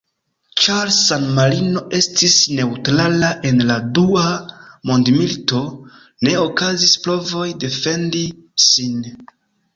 Ĉar 0.59 0.91
San-Marino 0.99 1.83
estis 1.97 2.37
neŭtrala 2.59 3.29
en 3.51 3.61
la 3.73 3.75
dua 3.99 4.25
mondmilito, 4.93 5.63
ne 6.29 6.35
okazis 6.47 6.99
provoj 7.07 7.47
defendi 7.67 8.25
sin. 8.71 8.99